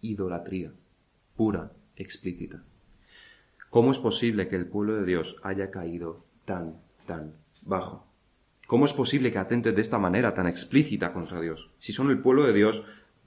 [0.00, 0.72] Idolatría,
[1.36, 2.64] pura, explícita.
[3.70, 8.06] ¿Cómo es posible que el pueblo de Dios haya caído tan, tan bajo?
[8.66, 11.70] ¿Cómo es posible que atente de esta manera tan explícita contra Dios?
[11.78, 12.82] Si son el pueblo de Dios,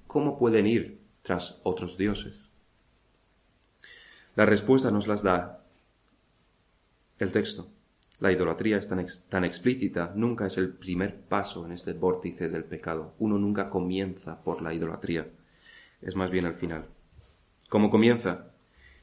[0.07, 2.41] ¿cómo pueden ir tras otros dioses?
[4.35, 5.61] La respuesta nos las da
[7.19, 7.67] el texto.
[8.19, 12.65] La idolatría es tan, tan, explícita, nunca es el primer paso en este vórtice del
[12.65, 13.13] pecado.
[13.19, 15.27] Uno nunca comienza por la idolatría,
[16.01, 16.85] es más bien el final.
[17.69, 18.47] ¿Cómo comienza?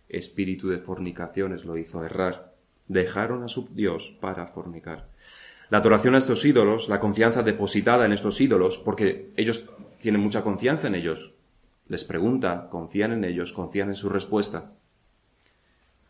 [0.09, 2.55] espíritu de fornicaciones lo hizo errar.
[2.89, 5.09] Dejaron a su Dios para fornicar.
[5.69, 9.69] La adoración a estos ídolos, la confianza depositada en estos ídolos, porque ellos
[10.01, 11.33] tienen mucha confianza en ellos.
[11.89, 14.73] Les pregunta, confían en ellos, confían en su respuesta.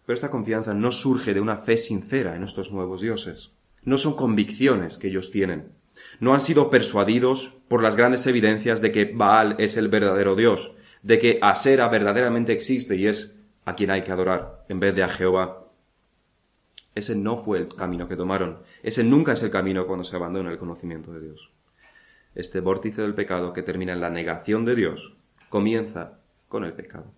[0.04, 3.50] Pero esta confianza no surge de una fe sincera en estos nuevos dioses.
[3.82, 5.72] No son convicciones que ellos tienen.
[6.20, 10.72] No han sido persuadidos por las grandes evidencias de que Baal es el verdadero Dios,
[11.02, 15.02] de que Asera verdaderamente existe y es a quien hay que adorar en vez de
[15.02, 15.65] a Jehová.
[16.96, 18.62] Ese no fue el camino que tomaron.
[18.82, 21.52] Ese nunca es el camino cuando se abandona el conocimiento de Dios.
[22.35, 25.14] Este vórtice del pecado que termina en la negación de Dios
[25.50, 27.12] comienza con el pecado,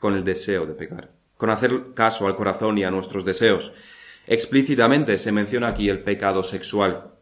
[0.00, 3.72] con el deseo de pecar, con hacer caso al corazón y a nuestros deseos.
[4.26, 7.12] Explícitamente se menciona aquí el pecado sexual.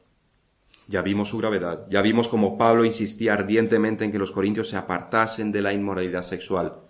[0.88, 4.79] Ya vimos su gravedad, ya vimos cómo Pablo insistía ardientemente en que los corintios se
[4.79, 6.85] apartasen de la inmoralidad sexual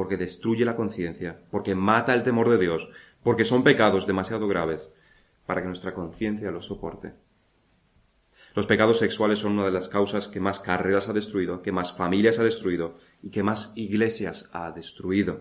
[0.00, 2.88] porque destruye la conciencia, porque mata el temor de Dios,
[3.22, 4.88] porque son pecados demasiado graves
[5.46, 7.12] para que nuestra conciencia los soporte.
[8.54, 11.96] Los pecados sexuales son una de las causas que más carreras ha destruido, que más
[11.96, 15.40] familias ha destruido y que más iglesias ha destruido.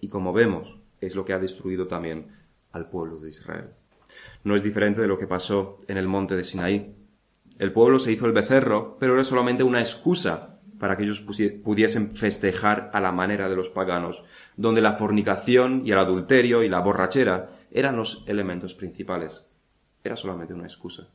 [0.00, 2.26] Y como vemos, es lo que ha destruido también
[2.72, 3.70] al pueblo de Israel.
[4.42, 6.94] No es diferente de lo que pasó en el monte de Sinaí.
[7.58, 10.53] El pueblo se hizo el becerro, pero era solamente una excusa
[10.84, 14.22] para que ellos pudiesen festejar a la manera de los paganos,
[14.54, 19.46] donde la fornicación y el adulterio y la borrachera eran los elementos principales.
[20.04, 21.08] Era solamente una excusa.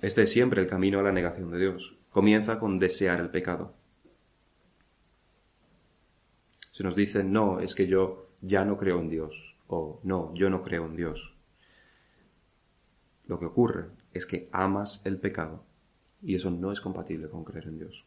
[0.00, 1.94] Este es siempre el camino a la negación de Dios.
[2.08, 3.74] Comienza con desear el pecado.
[6.72, 10.48] Se nos dice, no, es que yo ya no creo en Dios, o no, yo
[10.48, 11.36] no creo en Dios.
[13.26, 15.67] Lo que ocurre es que amas el pecado
[16.22, 18.04] y eso no es compatible con creer en Dios.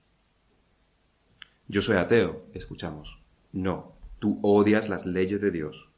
[1.67, 3.19] Yo soy ateo, escuchamos.
[3.53, 5.89] No, tú odias las leyes de Dios.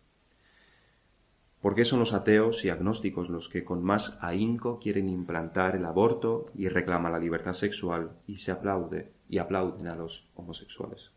[1.64, 6.52] ¿Por son los ateos y agnósticos los que con más ahínco quieren implantar el aborto
[6.56, 11.12] y reclaman la libertad sexual y se aplaude y aplauden a los homosexuales?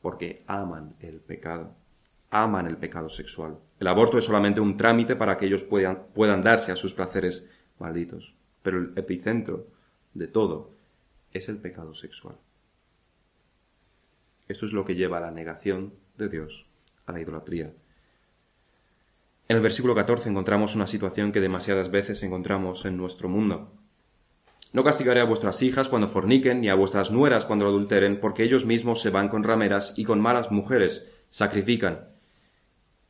[0.00, 1.74] Porque aman el pecado,
[2.30, 3.58] aman el pecado sexual.
[3.78, 7.46] El aborto es solamente un trámite para que ellos puedan, puedan darse a sus placeres
[7.78, 8.34] malditos.
[8.62, 9.66] Pero el epicentro
[10.18, 10.70] de todo
[11.32, 12.36] es el pecado sexual.
[14.48, 16.66] Esto es lo que lleva a la negación de Dios,
[17.06, 17.72] a la idolatría.
[19.48, 23.72] En el versículo 14 encontramos una situación que demasiadas veces encontramos en nuestro mundo.
[24.72, 28.66] No castigaré a vuestras hijas cuando forniquen, ni a vuestras nueras cuando adulteren, porque ellos
[28.66, 32.08] mismos se van con rameras y con malas mujeres sacrifican.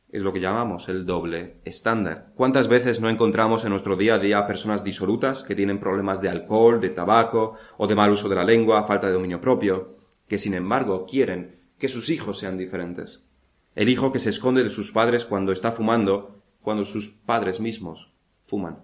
[0.09, 2.31] Es lo que llamamos el doble estándar.
[2.35, 6.29] ¿Cuántas veces no encontramos en nuestro día a día personas disolutas que tienen problemas de
[6.29, 9.97] alcohol, de tabaco o de mal uso de la lengua, falta de dominio propio?
[10.27, 13.23] que sin embargo quieren que sus hijos sean diferentes.
[13.75, 18.11] El hijo que se esconde de sus padres cuando está fumando, cuando sus padres mismos
[18.45, 18.83] fuman.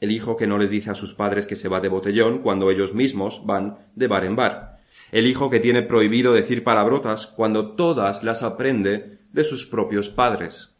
[0.00, 2.70] El hijo que no les dice a sus padres que se va de botellón cuando
[2.70, 4.69] ellos mismos van de bar en bar.
[5.10, 10.74] El hijo que tiene prohibido decir palabrotas cuando todas las aprende de sus propios padres.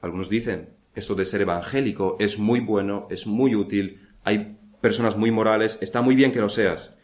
[0.00, 5.30] Algunos dicen, esto de ser evangélico es muy bueno, es muy útil, hay personas muy
[5.30, 6.94] morales, está muy bien que lo seas.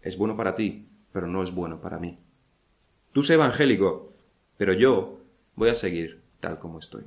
[0.00, 2.18] Es bueno para ti, pero no es bueno para mí.
[3.12, 4.12] Tú sé evangélico,
[4.56, 5.20] pero yo
[5.54, 7.04] voy a seguir tal como estoy.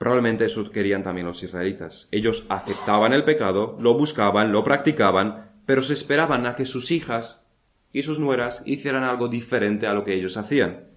[0.00, 2.08] Probablemente eso querían también los israelitas.
[2.10, 7.44] Ellos aceptaban el pecado, lo buscaban, lo practicaban, pero se esperaban a que sus hijas
[7.92, 10.88] y sus nueras hicieran algo diferente a lo que ellos hacían.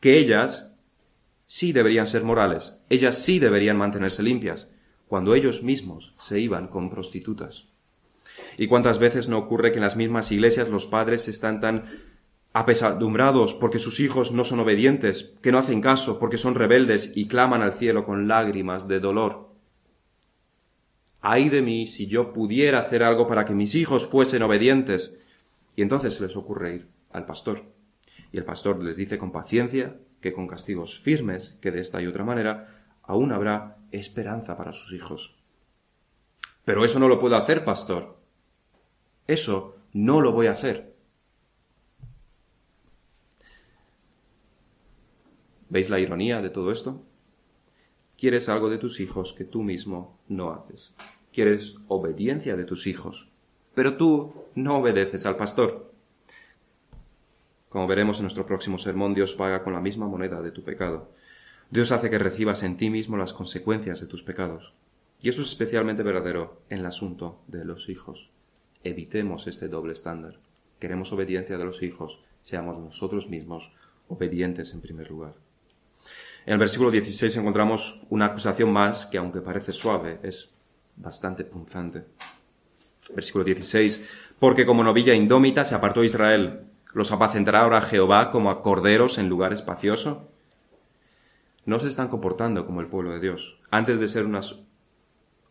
[0.00, 0.72] Que ellas
[1.44, 4.68] sí deberían ser morales, ellas sí deberían mantenerse limpias,
[5.06, 7.66] cuando ellos mismos se iban con prostitutas.
[8.56, 11.84] ¿Y cuántas veces no ocurre que en las mismas iglesias los padres están tan
[12.56, 17.28] apesadumbrados porque sus hijos no son obedientes, que no hacen caso porque son rebeldes y
[17.28, 19.50] claman al cielo con lágrimas de dolor?
[21.20, 25.12] Ay de mí si yo pudiera hacer algo para que mis hijos fuesen obedientes.
[25.76, 27.62] Y entonces se les ocurre ir al pastor.
[28.32, 32.06] Y el pastor les dice con paciencia que con castigos firmes, que de esta y
[32.06, 35.36] otra manera, aún habrá esperanza para sus hijos.
[36.64, 38.16] Pero eso no lo puedo hacer, pastor.
[39.26, 40.95] Eso no lo voy a hacer.
[45.68, 47.02] ¿Veis la ironía de todo esto?
[48.16, 50.94] Quieres algo de tus hijos que tú mismo no haces.
[51.32, 53.28] Quieres obediencia de tus hijos,
[53.74, 55.92] pero tú no obedeces al pastor.
[57.68, 61.10] Como veremos en nuestro próximo sermón, Dios paga con la misma moneda de tu pecado.
[61.68, 64.72] Dios hace que recibas en ti mismo las consecuencias de tus pecados.
[65.20, 68.30] Y eso es especialmente verdadero en el asunto de los hijos.
[68.84, 70.38] Evitemos este doble estándar.
[70.78, 73.72] Queremos obediencia de los hijos, seamos nosotros mismos
[74.08, 75.34] obedientes en primer lugar.
[76.46, 80.54] En el versículo 16 encontramos una acusación más que, aunque parece suave, es
[80.96, 82.04] bastante punzante.
[83.14, 84.02] Versículo 16.
[84.38, 86.60] Porque como novilla indómita se apartó Israel,
[86.94, 90.30] los apacentará ahora Jehová como a corderos en lugar espacioso
[91.66, 93.58] no se están comportando como el pueblo de Dios.
[93.70, 94.62] Antes de ser unas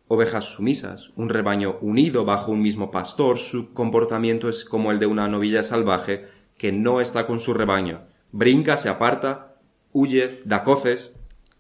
[0.07, 5.05] ovejas sumisas, un rebaño unido bajo un mismo pastor, su comportamiento es como el de
[5.05, 6.27] una novilla salvaje
[6.57, 8.03] que no está con su rebaño.
[8.31, 9.54] Brinca, se aparta,
[9.95, 11.13] huye, da coces,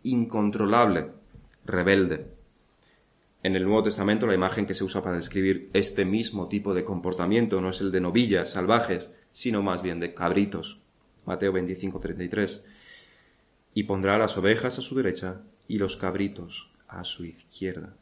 [0.03, 1.07] incontrolable,
[1.63, 2.27] rebelde.
[3.43, 6.83] En el Nuevo Testamento la imagen que se usa para describir este mismo tipo de
[6.83, 10.81] comportamiento no es el de novillas salvajes, sino más bien de cabritos.
[11.25, 12.65] Mateo 25, 33
[13.73, 17.95] y pondrá las ovejas a su derecha y los cabritos a su izquierda.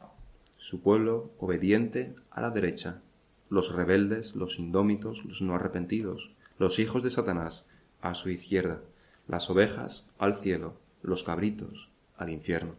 [0.56, 3.02] Su pueblo obediente a la derecha,
[3.50, 7.66] los rebeldes, los indómitos, los no arrepentidos, los hijos de Satanás
[8.00, 8.80] a su izquierda,
[9.26, 12.74] las ovejas al cielo, los cabritos al infierno.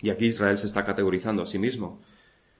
[0.00, 2.00] Y aquí Israel se está categorizando a sí mismo.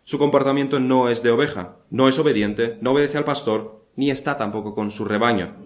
[0.04, 4.36] Su comportamiento no es de oveja, no es obediente, no obedece al pastor, ni está
[4.36, 5.56] tampoco con su rebaño.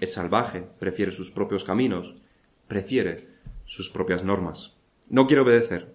[0.00, 2.14] Es salvaje, prefiere sus propios caminos,
[2.66, 3.28] prefiere
[3.64, 4.76] sus propias normas.
[5.08, 5.94] No quiere obedecer.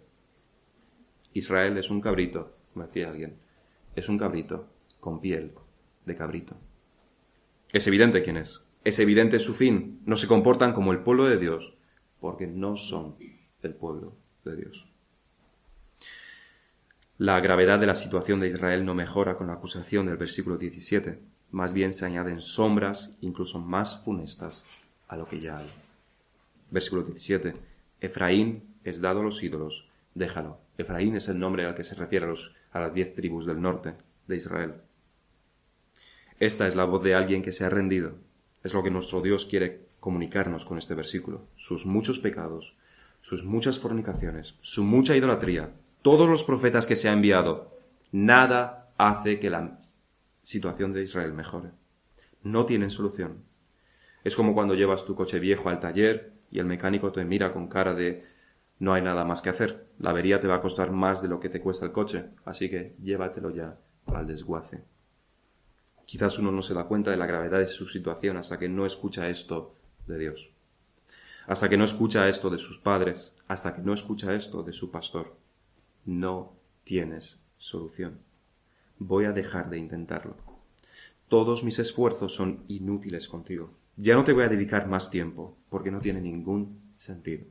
[1.34, 3.38] Israel es un cabrito, me decía alguien,
[3.96, 4.68] es un cabrito
[5.00, 5.54] con piel
[6.06, 6.56] de cabrito.
[7.72, 10.02] Es evidente quién es, es evidente su fin.
[10.06, 11.74] No se comportan como el pueblo de Dios
[12.20, 13.16] porque no son
[13.62, 14.88] el pueblo de Dios.
[17.18, 21.20] La gravedad de la situación de Israel no mejora con la acusación del versículo 17
[21.52, 24.66] más bien se añaden sombras incluso más funestas
[25.08, 25.72] a lo que ya hay.
[26.70, 27.56] Versículo 17.
[28.02, 30.60] Efraín es dado a los ídolos, déjalo.
[30.78, 32.28] Efraín es el nombre al que se refiere
[32.72, 33.94] a, las diez tribus del norte
[34.28, 34.76] de Israel.
[36.40, 38.16] Esta es la voz de alguien que se ha rendido.
[38.68, 41.48] Es lo que nuestro Dios quiere comunicarnos con este versículo.
[41.56, 42.76] Sus muchos pecados,
[43.22, 47.72] sus muchas fornicaciones, su mucha idolatría, todos los profetas que se ha enviado,
[48.12, 49.80] nada hace que la
[50.44, 51.70] situación de Israel mejore.
[52.44, 53.46] No tienen solución.
[54.26, 57.70] Es como cuando llevas tu coche viejo al taller y el mecánico te mira con
[57.70, 58.26] cara de
[58.80, 59.88] no hay nada más que hacer.
[59.98, 62.70] La avería te va a costar más de lo que te cuesta el coche, así
[62.70, 64.84] que llévatelo ya al desguace.
[66.08, 68.86] Quizás uno no se da cuenta de la gravedad de su situación hasta que no
[68.86, 69.76] escucha esto
[70.08, 70.50] de Dios,
[71.48, 74.90] hasta que no escucha esto de sus padres, hasta que no escucha esto de su
[74.90, 75.36] pastor.
[76.06, 76.54] No
[76.86, 78.20] tienes solución.
[79.00, 80.38] Voy a dejar de intentarlo.
[81.28, 83.72] Todos mis esfuerzos son inútiles contigo.
[83.98, 87.44] Ya no te voy a dedicar más tiempo, porque no tiene ningún sentido.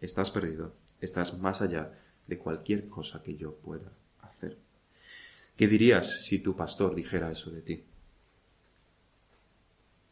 [0.00, 0.72] Estás perdido,
[1.02, 1.92] estás más allá
[2.26, 3.92] de cualquier cosa que yo pueda.
[5.56, 7.84] ¿Qué dirías si tu pastor dijera eso de ti?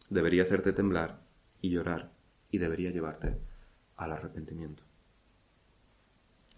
[0.08, 1.20] Debería hacerte temblar
[1.62, 2.10] y llorar
[2.50, 3.38] y debería llevarte
[3.96, 4.82] al arrepentimiento.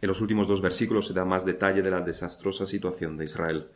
[0.01, 3.69] En los últimos dos versículos se da más detalle de la desastrosa situación de Israel.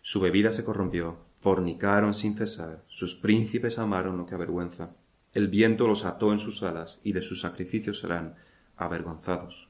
[0.00, 4.96] Su bebida se corrompió, fornicaron sin cesar, sus príncipes amaron lo que avergüenza.
[5.34, 8.36] El viento los ató en sus alas y de sus sacrificios serán
[8.76, 9.68] avergonzados.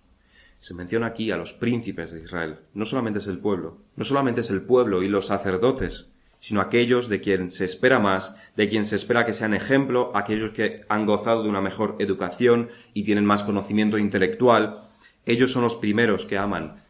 [0.62, 2.60] Se menciona aquí a los príncipes de Israel.
[2.72, 6.06] No solamente es el pueblo, no solamente es el pueblo y los sacerdotes,
[6.38, 10.52] sino aquellos de quien se espera más, de quien se espera que sean ejemplo, aquellos
[10.52, 14.84] que han gozado de una mejor educación y tienen más conocimiento intelectual.
[15.26, 16.84] Ellos son los primeros que aman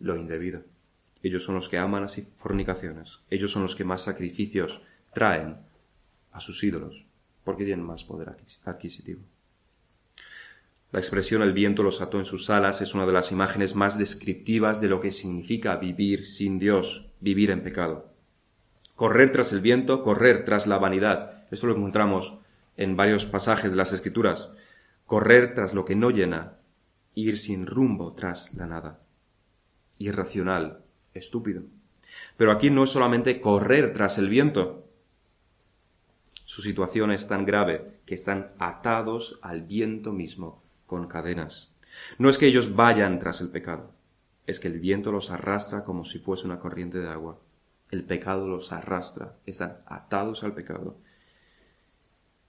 [0.00, 0.62] lo indebido.
[1.22, 3.18] Ellos son los que aman las fornicaciones.
[3.28, 4.80] Ellos son los que más sacrificios
[5.12, 5.58] traen
[6.32, 7.04] a sus ídolos,
[7.44, 8.34] porque tienen más poder
[8.64, 9.20] adquisitivo.
[10.92, 13.98] La expresión el viento los ató en sus alas es una de las imágenes más
[13.98, 18.12] descriptivas de lo que significa vivir sin Dios, vivir en pecado.
[18.94, 21.46] Correr tras el viento, correr tras la vanidad.
[21.50, 22.34] Esto lo encontramos
[22.76, 24.50] en varios pasajes de las Escrituras.
[25.06, 26.58] Correr tras lo que no llena,
[27.14, 29.00] ir sin rumbo tras la nada.
[29.96, 30.82] Irracional,
[31.14, 31.62] estúpido.
[32.36, 34.86] Pero aquí no es solamente correr tras el viento.
[36.44, 40.61] Su situación es tan grave que están atados al viento mismo
[40.92, 41.72] con cadenas.
[42.18, 43.92] No es que ellos vayan tras el pecado,
[44.46, 47.38] es que el viento los arrastra como si fuese una corriente de agua.
[47.90, 50.98] El pecado los arrastra, están atados al pecado.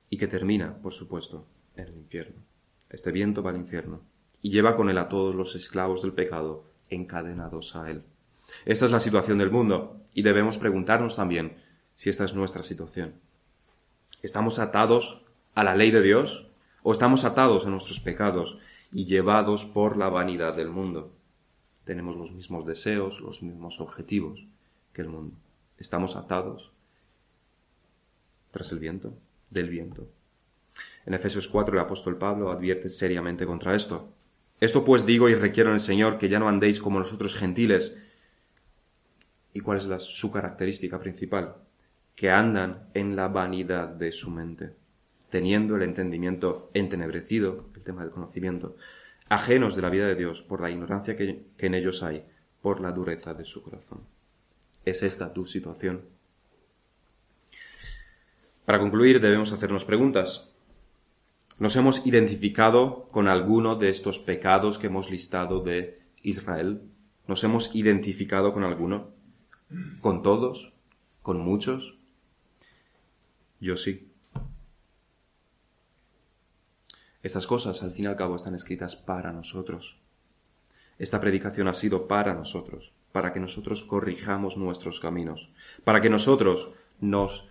[0.10, 2.42] Y que termina, por supuesto, en el infierno.
[2.90, 4.02] Este viento va al infierno
[4.42, 8.04] y lleva con él a todos los esclavos del pecado encadenados a él.
[8.66, 11.56] Esta es la situación del mundo y debemos preguntarnos también
[11.96, 13.14] si esta es nuestra situación.
[14.22, 15.22] ¿Estamos atados
[15.56, 16.50] a la ley de Dios?
[16.84, 18.58] O estamos atados a nuestros pecados
[18.92, 21.14] y llevados por la vanidad del mundo.
[21.86, 24.46] Tenemos los mismos deseos, los mismos objetivos
[24.92, 25.36] que el mundo.
[25.78, 26.72] Estamos atados
[28.52, 29.14] tras el viento,
[29.50, 30.08] del viento.
[31.06, 34.10] En Efesios 4 el apóstol Pablo advierte seriamente contra esto.
[34.60, 37.36] Esto pues digo y requiero en el Señor que ya no andéis como los otros
[37.36, 37.96] gentiles.
[39.54, 41.56] ¿Y cuál es la, su característica principal?
[42.16, 44.83] Que andan en la vanidad de su mente
[45.34, 48.76] teniendo el entendimiento entenebrecido, el tema del conocimiento,
[49.30, 52.24] ajenos de la vida de Dios por la ignorancia que, en ellos hay,
[52.62, 54.02] por la dureza de su corazón.
[54.86, 56.02] ¿Es esta tu situación?
[58.66, 60.54] Para concluir, debemos hacernos preguntas.
[61.58, 66.84] ¿Nos hemos identificado con alguno de estos pecados que hemos listado de Israel?
[67.28, 69.10] ¿Nos hemos identificado con alguno?
[70.00, 70.74] ¿Con todos?
[71.24, 71.98] ¿Con muchos?
[73.60, 74.13] Yo sí.
[77.24, 79.98] Estas cosas, al fin y al cabo, están escritas para nosotros.
[81.00, 85.50] Esta predicación ha sido para nosotros, para que nosotros corrijamos nuestros caminos,
[85.84, 87.48] para que nosotros nos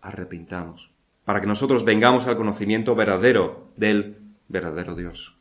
[0.00, 0.90] arrepintamos,
[1.24, 4.18] para que nosotros vengamos al conocimiento verdadero del
[4.48, 5.36] verdadero Dios.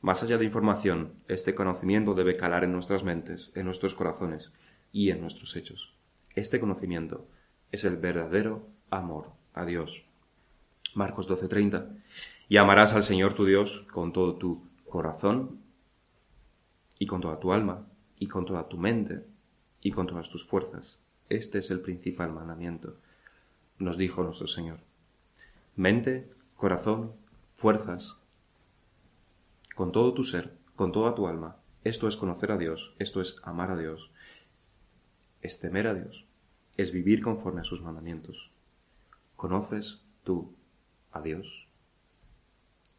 [0.00, 4.52] Más allá de información, este conocimiento debe calar en nuestras mentes, en nuestros corazones
[4.92, 5.94] y en nuestros hechos.
[6.34, 7.26] Este conocimiento
[7.72, 10.04] es el verdadero amor a Dios.
[10.94, 11.86] Marcos 12:30.
[12.48, 15.60] Y amarás al Señor tu Dios con todo tu corazón
[16.98, 17.86] y con toda tu alma
[18.18, 19.24] y con toda tu mente
[19.80, 20.98] y con todas tus fuerzas.
[21.28, 22.96] Este es el principal mandamiento,
[23.78, 24.78] nos dijo nuestro Señor.
[25.74, 27.12] Mente, corazón,
[27.56, 28.16] fuerzas,
[29.74, 31.56] con todo tu ser, con toda tu alma.
[31.82, 34.10] Esto es conocer a Dios, esto es amar a Dios,
[35.42, 36.24] es temer a Dios,
[36.76, 38.50] es vivir conforme a sus mandamientos.
[39.34, 40.52] ¿Conoces tú
[41.12, 41.65] a Dios?